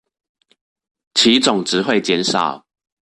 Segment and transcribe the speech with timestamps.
[1.13, 2.65] 其總值會減少